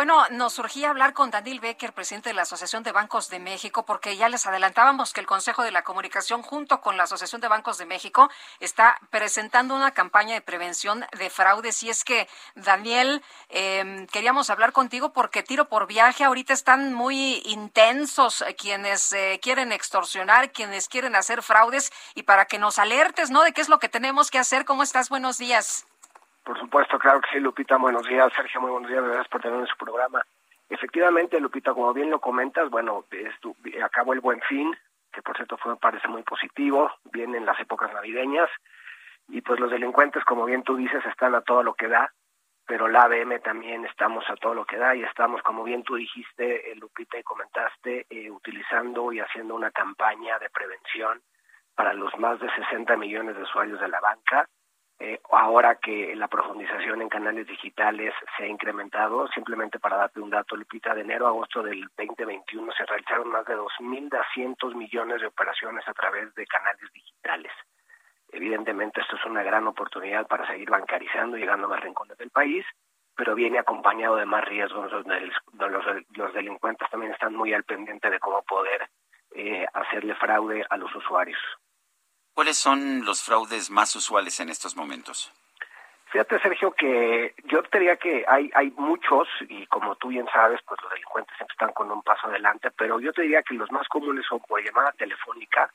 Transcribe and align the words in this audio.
Bueno, 0.00 0.26
nos 0.30 0.54
surgía 0.54 0.88
hablar 0.88 1.12
con 1.12 1.30
Daniel 1.30 1.60
Becker, 1.60 1.92
presidente 1.92 2.30
de 2.30 2.34
la 2.34 2.40
Asociación 2.40 2.82
de 2.82 2.90
Bancos 2.90 3.28
de 3.28 3.38
México, 3.38 3.84
porque 3.84 4.16
ya 4.16 4.30
les 4.30 4.46
adelantábamos 4.46 5.12
que 5.12 5.20
el 5.20 5.26
Consejo 5.26 5.62
de 5.62 5.72
la 5.72 5.82
Comunicación, 5.82 6.40
junto 6.40 6.80
con 6.80 6.96
la 6.96 7.02
Asociación 7.02 7.42
de 7.42 7.48
Bancos 7.48 7.76
de 7.76 7.84
México, 7.84 8.30
está 8.60 8.98
presentando 9.10 9.74
una 9.74 9.90
campaña 9.90 10.32
de 10.32 10.40
prevención 10.40 11.04
de 11.18 11.28
fraudes. 11.28 11.82
Y 11.82 11.90
es 11.90 12.02
que, 12.02 12.30
Daniel, 12.54 13.22
eh, 13.50 14.06
queríamos 14.10 14.48
hablar 14.48 14.72
contigo 14.72 15.12
porque 15.12 15.42
tiro 15.42 15.68
por 15.68 15.86
viaje, 15.86 16.24
ahorita 16.24 16.54
están 16.54 16.94
muy 16.94 17.42
intensos 17.44 18.42
quienes 18.56 19.12
eh, 19.12 19.38
quieren 19.42 19.70
extorsionar, 19.70 20.50
quienes 20.50 20.88
quieren 20.88 21.14
hacer 21.14 21.42
fraudes, 21.42 21.92
y 22.14 22.22
para 22.22 22.46
que 22.46 22.58
nos 22.58 22.78
alertes, 22.78 23.28
¿no?, 23.28 23.42
de 23.42 23.52
qué 23.52 23.60
es 23.60 23.68
lo 23.68 23.78
que 23.78 23.90
tenemos 23.90 24.30
que 24.30 24.38
hacer. 24.38 24.64
¿Cómo 24.64 24.82
estás? 24.82 25.10
Buenos 25.10 25.36
días. 25.36 25.84
Por 26.44 26.58
supuesto, 26.58 26.98
claro 26.98 27.20
que 27.20 27.30
sí, 27.30 27.40
Lupita. 27.40 27.76
Buenos 27.76 28.06
días, 28.06 28.32
Sergio. 28.34 28.60
Muy 28.60 28.70
buenos 28.70 28.90
días. 28.90 29.04
Gracias 29.04 29.28
por 29.28 29.40
tener 29.40 29.60
en 29.60 29.66
su 29.66 29.76
programa. 29.76 30.22
Efectivamente, 30.68 31.40
Lupita, 31.40 31.74
como 31.74 31.92
bien 31.92 32.10
lo 32.10 32.20
comentas, 32.20 32.70
bueno, 32.70 33.04
acabó 33.82 34.12
el 34.12 34.20
buen 34.20 34.40
fin, 34.42 34.74
que 35.12 35.20
por 35.20 35.36
cierto 35.36 35.56
fue, 35.58 35.72
me 35.72 35.78
parece 35.78 36.08
muy 36.08 36.22
positivo. 36.22 36.90
Vienen 37.12 37.44
las 37.44 37.58
épocas 37.60 37.92
navideñas 37.92 38.48
y 39.28 39.40
pues 39.42 39.60
los 39.60 39.70
delincuentes, 39.70 40.24
como 40.24 40.44
bien 40.44 40.62
tú 40.62 40.76
dices, 40.76 41.04
están 41.06 41.34
a 41.34 41.42
todo 41.42 41.62
lo 41.62 41.74
que 41.74 41.88
da, 41.88 42.12
pero 42.66 42.88
la 42.88 43.02
ABM 43.02 43.40
también 43.40 43.84
estamos 43.84 44.24
a 44.28 44.36
todo 44.36 44.54
lo 44.54 44.64
que 44.64 44.76
da 44.76 44.94
y 44.94 45.02
estamos, 45.02 45.42
como 45.42 45.64
bien 45.64 45.82
tú 45.82 45.96
dijiste, 45.96 46.70
eh, 46.70 46.76
Lupita, 46.76 47.18
y 47.18 47.22
comentaste, 47.22 48.06
eh, 48.08 48.30
utilizando 48.30 49.12
y 49.12 49.20
haciendo 49.20 49.54
una 49.54 49.70
campaña 49.70 50.38
de 50.38 50.50
prevención 50.50 51.20
para 51.74 51.92
los 51.94 52.16
más 52.18 52.40
de 52.40 52.48
60 52.50 52.96
millones 52.96 53.36
de 53.36 53.42
usuarios 53.42 53.80
de 53.80 53.88
la 53.88 54.00
banca 54.00 54.48
eh, 55.02 55.18
ahora 55.30 55.76
que 55.76 56.14
la 56.14 56.28
profundización 56.28 57.00
en 57.00 57.08
canales 57.08 57.46
digitales 57.46 58.12
se 58.36 58.44
ha 58.44 58.46
incrementado, 58.46 59.26
simplemente 59.28 59.78
para 59.78 59.96
darte 59.96 60.20
un 60.20 60.28
dato, 60.28 60.54
Lupita, 60.56 60.94
de 60.94 61.00
enero 61.00 61.26
a 61.26 61.30
agosto 61.30 61.62
del 61.62 61.88
2021 61.96 62.70
se 62.72 62.84
realizaron 62.84 63.30
más 63.30 63.46
de 63.46 63.56
2.200 63.56 64.74
millones 64.74 65.22
de 65.22 65.28
operaciones 65.28 65.88
a 65.88 65.94
través 65.94 66.34
de 66.34 66.46
canales 66.46 66.92
digitales. 66.92 67.50
Evidentemente 68.30 69.00
esto 69.00 69.16
es 69.16 69.24
una 69.24 69.42
gran 69.42 69.66
oportunidad 69.66 70.26
para 70.26 70.46
seguir 70.46 70.68
bancarizando, 70.68 71.38
llegando 71.38 71.66
a 71.66 71.70
más 71.70 71.80
rincones 71.80 72.18
del 72.18 72.30
país, 72.30 72.66
pero 73.16 73.34
viene 73.34 73.58
acompañado 73.58 74.16
de 74.16 74.26
más 74.26 74.44
riesgos 74.44 74.90
donde 74.90 75.32
los, 75.54 75.84
los 76.14 76.34
delincuentes 76.34 76.90
también 76.90 77.12
están 77.12 77.34
muy 77.34 77.54
al 77.54 77.64
pendiente 77.64 78.10
de 78.10 78.20
cómo 78.20 78.42
poder 78.42 78.86
eh, 79.34 79.66
hacerle 79.72 80.14
fraude 80.16 80.62
a 80.68 80.76
los 80.76 80.94
usuarios. 80.94 81.40
¿Cuáles 82.34 82.56
son 82.56 83.04
los 83.04 83.22
fraudes 83.22 83.70
más 83.70 83.94
usuales 83.96 84.40
en 84.40 84.48
estos 84.48 84.76
momentos? 84.76 85.32
Fíjate, 86.10 86.40
Sergio, 86.40 86.72
que 86.72 87.34
yo 87.44 87.62
diría 87.72 87.96
que 87.96 88.24
hay, 88.26 88.50
hay 88.54 88.72
muchos, 88.72 89.28
y 89.48 89.64
como 89.66 89.94
tú 89.94 90.08
bien 90.08 90.26
sabes, 90.32 90.60
pues 90.66 90.80
los 90.82 90.90
delincuentes 90.90 91.36
siempre 91.36 91.54
están 91.54 91.72
con 91.72 91.90
un 91.90 92.02
paso 92.02 92.26
adelante, 92.26 92.70
pero 92.76 92.98
yo 92.98 93.12
te 93.12 93.22
diría 93.22 93.42
que 93.42 93.54
los 93.54 93.70
más 93.70 93.86
comunes 93.86 94.26
son 94.26 94.40
por 94.40 94.60
llamada 94.60 94.90
telefónica, 94.92 95.70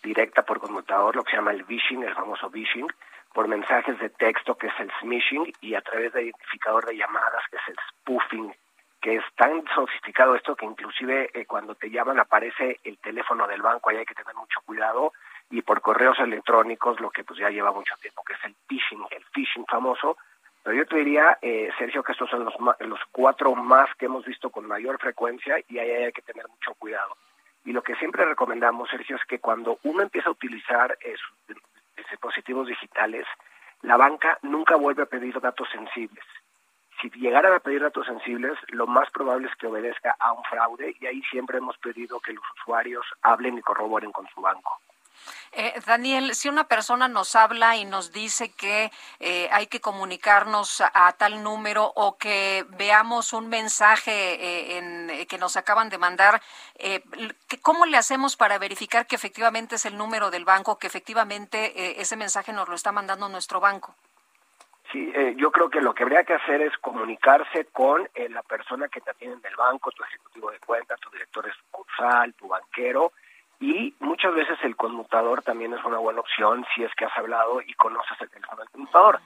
directa 0.00 0.42
por 0.42 0.60
conmutador, 0.60 1.16
lo 1.16 1.24
que 1.24 1.32
se 1.32 1.36
llama 1.38 1.50
el 1.50 1.64
phishing, 1.64 2.04
el 2.04 2.14
famoso 2.14 2.48
phishing, 2.50 2.86
por 3.32 3.48
mensajes 3.48 3.98
de 3.98 4.10
texto, 4.10 4.56
que 4.56 4.68
es 4.68 4.74
el 4.78 4.92
smishing, 5.00 5.52
y 5.60 5.74
a 5.74 5.80
través 5.80 6.12
de 6.12 6.22
identificador 6.22 6.86
de 6.86 6.96
llamadas, 6.96 7.42
que 7.50 7.56
es 7.56 7.68
el 7.68 7.76
spoofing, 7.88 8.54
que 9.00 9.16
es 9.16 9.24
tan 9.36 9.64
sofisticado 9.74 10.36
esto 10.36 10.54
que 10.54 10.66
inclusive 10.66 11.30
eh, 11.34 11.46
cuando 11.46 11.74
te 11.74 11.90
llaman 11.90 12.20
aparece 12.20 12.78
el 12.84 12.98
teléfono 12.98 13.48
del 13.48 13.62
banco, 13.62 13.90
ahí 13.90 13.96
hay 13.96 14.06
que 14.06 14.14
tener 14.14 14.34
mucho 14.36 14.60
cuidado, 14.60 15.12
y 15.50 15.62
por 15.62 15.80
correos 15.80 16.18
electrónicos, 16.20 17.00
lo 17.00 17.10
que 17.10 17.24
pues 17.24 17.38
ya 17.38 17.50
lleva 17.50 17.72
mucho 17.72 17.94
tiempo, 18.00 18.22
que 18.24 18.34
es 18.34 18.44
el 18.44 18.54
phishing, 18.68 19.04
el 19.10 19.24
phishing 19.32 19.66
famoso. 19.66 20.16
Pero 20.62 20.76
yo 20.76 20.86
te 20.86 20.96
diría, 20.96 21.38
eh, 21.42 21.70
Sergio, 21.78 22.02
que 22.02 22.12
estos 22.12 22.30
son 22.30 22.44
los, 22.44 22.54
los 22.80 23.00
cuatro 23.10 23.54
más 23.54 23.88
que 23.96 24.06
hemos 24.06 24.24
visto 24.24 24.50
con 24.50 24.66
mayor 24.66 24.98
frecuencia 25.00 25.56
y 25.68 25.78
ahí 25.78 25.90
hay 25.90 26.12
que 26.12 26.22
tener 26.22 26.46
mucho 26.48 26.74
cuidado. 26.74 27.16
Y 27.64 27.72
lo 27.72 27.82
que 27.82 27.96
siempre 27.96 28.24
recomendamos, 28.24 28.88
Sergio, 28.88 29.16
es 29.16 29.24
que 29.24 29.38
cuando 29.38 29.78
uno 29.82 30.02
empieza 30.02 30.28
a 30.28 30.32
utilizar 30.32 30.96
eh, 31.00 31.16
dispositivos 32.10 32.68
digitales, 32.68 33.26
la 33.82 33.96
banca 33.96 34.38
nunca 34.42 34.76
vuelve 34.76 35.02
a 35.02 35.06
pedir 35.06 35.40
datos 35.40 35.68
sensibles. 35.70 36.24
Si 37.00 37.08
llegaran 37.10 37.54
a 37.54 37.60
pedir 37.60 37.80
datos 37.80 38.06
sensibles, 38.06 38.58
lo 38.68 38.86
más 38.86 39.10
probable 39.10 39.48
es 39.48 39.56
que 39.56 39.66
obedezca 39.66 40.14
a 40.18 40.32
un 40.32 40.44
fraude 40.44 40.94
y 41.00 41.06
ahí 41.06 41.22
siempre 41.30 41.58
hemos 41.58 41.78
pedido 41.78 42.20
que 42.20 42.34
los 42.34 42.44
usuarios 42.60 43.06
hablen 43.22 43.56
y 43.56 43.62
corroboren 43.62 44.12
con 44.12 44.28
su 44.28 44.40
banco. 44.42 44.78
Eh, 45.52 45.80
Daniel, 45.84 46.34
si 46.34 46.48
una 46.48 46.64
persona 46.64 47.08
nos 47.08 47.34
habla 47.34 47.76
y 47.76 47.84
nos 47.84 48.12
dice 48.12 48.52
que 48.52 48.90
eh, 49.18 49.48
hay 49.50 49.66
que 49.66 49.80
comunicarnos 49.80 50.80
a, 50.80 51.12
tal 51.14 51.42
número 51.42 51.92
o 51.96 52.16
que 52.16 52.64
veamos 52.78 53.32
un 53.32 53.48
mensaje 53.48 54.12
eh, 54.12 54.78
en, 54.78 55.26
que 55.26 55.38
nos 55.38 55.56
acaban 55.56 55.88
de 55.88 55.98
mandar, 55.98 56.40
¿cómo 57.62 57.84
le 57.86 57.96
hacemos 57.96 58.36
para 58.36 58.58
verificar 58.58 59.06
que 59.06 59.16
efectivamente 59.16 59.74
es 59.74 59.86
el 59.86 59.96
número 59.96 60.30
del 60.30 60.44
banco, 60.44 60.78
que 60.78 60.86
efectivamente 60.86 62.00
ese 62.00 62.16
mensaje 62.16 62.52
nos 62.52 62.68
lo 62.68 62.74
está 62.74 62.92
mandando 62.92 63.28
nuestro 63.28 63.60
banco? 63.60 63.94
Sí, 64.92 65.12
yo 65.36 65.52
creo 65.52 65.68
que 65.70 65.80
lo 65.80 65.94
que 65.94 66.02
habría 66.02 66.24
que 66.24 66.34
hacer 66.34 66.62
es 66.62 66.76
comunicarse 66.78 67.66
con 67.66 68.08
la 68.30 68.42
persona 68.42 68.88
que 68.88 69.00
te 69.00 69.10
atiende 69.10 69.36
en 69.46 69.52
el 69.52 69.56
banco, 69.56 69.90
tu 69.92 70.02
ejecutivo 70.02 70.50
de 70.50 70.58
cuenta, 70.60 70.96
tu 70.96 71.10
director 71.10 71.44
de 71.44 71.52
sucursal, 71.52 72.34
tu 72.34 72.48
banquero, 72.48 73.12
y 73.60 73.94
muchas 74.00 74.34
veces 74.34 74.58
el 74.62 74.74
conmutador 74.74 75.42
también 75.42 75.74
es 75.74 75.84
una 75.84 75.98
buena 75.98 76.20
opción 76.20 76.64
si 76.74 76.82
es 76.82 76.94
que 76.94 77.04
has 77.04 77.16
hablado 77.16 77.60
y 77.60 77.74
conoces 77.74 78.20
el 78.20 78.30
teléfono 78.30 78.60
del 78.60 78.70
conmutador. 78.70 79.20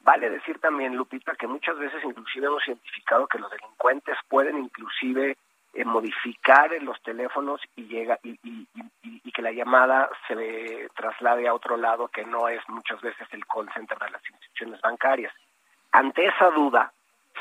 Vale 0.00 0.28
decir 0.28 0.58
también, 0.60 0.96
Lupita, 0.96 1.34
que 1.34 1.46
muchas 1.46 1.78
veces 1.78 2.02
inclusive 2.04 2.46
hemos 2.46 2.66
identificado 2.66 3.26
que 3.26 3.38
los 3.38 3.50
delincuentes 3.50 4.16
pueden 4.28 4.58
inclusive 4.58 5.36
eh, 5.72 5.84
modificar 5.84 6.70
los 6.82 7.00
teléfonos 7.02 7.60
y 7.76 7.84
llega 7.86 8.18
y, 8.22 8.38
y, 8.42 8.68
y, 9.02 9.32
que 9.32 9.42
la 9.42 9.52
llamada 9.52 10.08
se 10.26 10.88
traslade 10.94 11.46
a 11.46 11.54
otro 11.54 11.76
lado 11.76 12.08
que 12.08 12.24
no 12.24 12.48
es 12.48 12.60
muchas 12.68 13.00
veces 13.02 13.28
el 13.32 13.44
call 13.46 13.70
center 13.74 13.98
de 13.98 14.10
las 14.10 14.30
instituciones 14.30 14.80
bancarias. 14.80 15.34
Ante 15.92 16.26
esa 16.26 16.50
duda, 16.50 16.92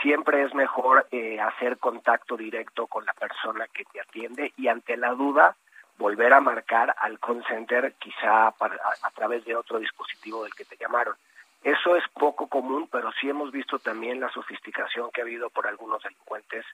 siempre 0.00 0.42
es 0.44 0.54
mejor 0.54 1.06
eh, 1.10 1.40
hacer 1.40 1.78
contacto 1.78 2.36
directo 2.36 2.86
con 2.86 3.04
la 3.04 3.12
persona 3.14 3.66
que 3.72 3.84
te 3.86 4.00
atiende 4.00 4.52
y 4.56 4.68
ante 4.68 4.96
la 4.96 5.10
duda 5.10 5.56
volver 6.00 6.32
a 6.32 6.40
marcar 6.40 6.96
al 6.98 7.20
call 7.20 7.44
center 7.46 7.94
quizá 7.98 8.48
a, 8.48 9.10
través 9.14 9.44
de 9.44 9.54
otro 9.54 9.78
dispositivo 9.78 10.42
del 10.42 10.54
que 10.54 10.64
te 10.64 10.78
llamaron. 10.78 11.14
Eso 11.62 11.94
es 11.94 12.02
poco 12.14 12.48
común, 12.48 12.88
pero 12.90 13.12
sí 13.20 13.28
hemos 13.28 13.52
visto 13.52 13.78
también 13.78 14.18
la 14.18 14.32
sofisticación 14.32 15.10
que 15.12 15.20
ha 15.20 15.24
habido 15.24 15.50
por 15.50 15.66
algunos 15.66 16.02
delincuentes 16.02 16.64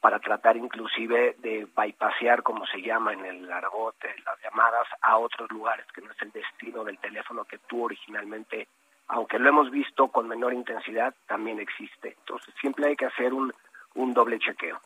para 0.00 0.18
tratar 0.18 0.56
inclusive 0.56 1.36
de 1.38 1.68
bypasear, 1.76 2.42
como 2.42 2.66
se 2.66 2.82
llama 2.82 3.12
en 3.12 3.24
el 3.24 3.52
argot, 3.52 3.94
las 4.26 4.40
llamadas 4.42 4.88
a 5.00 5.16
otros 5.16 5.48
lugares 5.52 5.86
que 5.94 6.00
no 6.00 6.10
es 6.10 6.20
el 6.20 6.32
destino 6.32 6.82
del 6.82 6.98
teléfono 6.98 7.44
que 7.44 7.58
tú 7.58 7.84
originalmente, 7.84 8.66
aunque 9.06 9.38
lo 9.38 9.48
hemos 9.48 9.70
visto 9.70 10.08
con 10.08 10.26
menor 10.26 10.54
intensidad, 10.54 11.14
también 11.28 11.60
existe. 11.60 12.16
Entonces 12.18 12.52
siempre 12.60 12.88
hay 12.88 12.96
que 12.96 13.06
hacer 13.06 13.32
un, 13.32 13.54
un 13.94 14.12
doble 14.12 14.40
chequeo. 14.40 14.80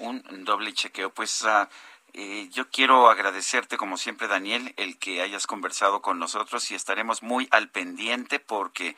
Un 0.00 0.44
doble 0.44 0.72
chequeo, 0.72 1.10
pues... 1.10 1.44
Uh 1.44 1.68
eh, 2.14 2.48
yo 2.50 2.70
quiero 2.70 3.10
agradecerte, 3.10 3.76
como 3.76 3.96
siempre, 3.96 4.28
Daniel, 4.28 4.72
el 4.76 4.98
que 4.98 5.20
hayas 5.20 5.48
conversado 5.48 6.00
con 6.00 6.20
nosotros 6.20 6.70
y 6.70 6.76
estaremos 6.76 7.22
muy 7.24 7.48
al 7.50 7.70
pendiente 7.70 8.38
porque 8.38 8.94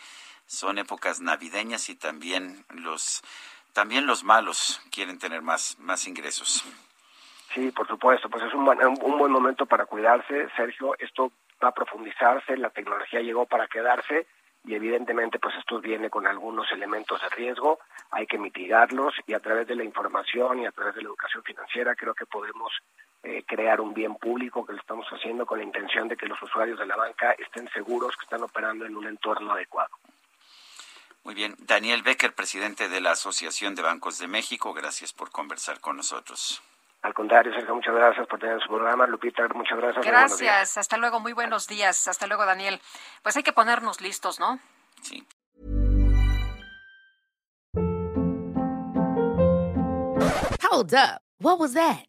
son 0.47 0.79
épocas 0.79 1.21
navideñas 1.21 1.89
y 1.89 1.97
también 1.97 2.65
los 2.69 3.23
también 3.73 4.07
los 4.07 4.23
malos 4.23 4.81
quieren 4.91 5.19
tener 5.19 5.41
más 5.41 5.79
más 5.79 6.07
ingresos. 6.07 6.63
Sí, 7.55 7.71
por 7.71 7.89
supuesto, 7.89 8.29
pues 8.29 8.45
es 8.45 8.53
un 8.53 8.69
un 8.69 9.19
buen 9.19 9.33
momento 9.33 9.65
para 9.65 9.87
cuidarse, 9.87 10.49
Sergio. 10.55 10.95
Esto 10.99 11.33
va 11.63 11.69
a 11.69 11.73
profundizarse, 11.75 12.57
la 12.59 12.69
tecnología 12.69 13.21
llegó 13.21 13.47
para 13.47 13.67
quedarse 13.67 14.27
y 14.67 14.75
evidentemente 14.75 15.39
pues 15.39 15.55
esto 15.57 15.81
viene 15.81 16.11
con 16.11 16.27
algunos 16.27 16.71
elementos 16.73 17.21
de 17.23 17.29
riesgo, 17.31 17.79
hay 18.11 18.27
que 18.27 18.37
mitigarlos 18.37 19.15
y 19.27 19.33
a 19.33 19.41
través 19.41 19.69
de 19.69 19.77
la 19.77 19.85
información 19.85 20.61
y 20.61 20.67
a 20.67 20.73
través 20.73 20.97
de 20.97 21.03
la 21.03 21.09
educación 21.09 21.43
financiera 21.45 21.95
creo 21.95 22.15
que 22.15 22.27
podemos 22.27 22.73
eh, 23.23 23.45
crear 23.47 23.81
un 23.81 23.95
bien 23.95 24.17
público 24.17 24.67
que 24.67 24.73
lo 24.73 24.81
estamos 24.81 25.07
haciendo 25.09 25.47
con 25.47 25.59
la 25.59 25.65
intención 25.65 26.09
de 26.09 26.17
que 26.17 26.27
los 26.27 26.41
usuarios 26.43 26.79
de 26.79 26.87
la 26.87 26.97
banca 26.97 27.33
estén 27.33 27.69
seguros 27.69 28.17
que 28.17 28.25
están 28.25 28.43
operando 28.43 28.85
en 28.85 28.97
un 28.97 29.07
entorno 29.07 29.53
adecuado. 29.53 29.91
Muy 31.23 31.35
bien. 31.35 31.55
Daniel 31.59 32.03
Becker, 32.03 32.35
presidente 32.35 32.89
de 32.89 33.01
la 33.01 33.13
Asociación 33.13 33.75
de 33.75 33.83
Bancos 33.83 34.19
de 34.19 34.29
México, 34.29 34.73
gracias 34.73 35.13
por 35.13 35.31
conversar 35.31 35.81
con 35.81 35.97
nosotros. 35.97 36.63
Al 37.07 37.15
contrario, 37.15 37.53
Sergio, 37.53 37.73
muchas 37.73 37.95
gracias 37.95 38.27
por 38.27 38.41
tener 38.41 38.61
su 38.61 38.67
programa. 38.67 39.07
Lupita, 39.07 39.47
muchas 39.55 39.79
gracias. 39.79 40.05
Gracias. 40.05 40.77
Hasta 40.77 40.97
luego. 40.97 41.21
Muy 41.21 41.33
buenos 41.33 41.69
días. 41.69 42.09
Hasta 42.09 42.27
luego, 42.27 42.45
Daniel. 42.45 42.81
Pues 43.23 43.37
hay 43.37 43.45
que 43.45 43.53
ponernos 43.53 44.01
listos, 44.01 44.41
¿no? 44.41 44.59
Sí. 45.03 45.25
Hold 50.69 50.95
up. 50.95 51.23
What 51.39 51.61
was 51.61 51.75
that? 51.75 52.09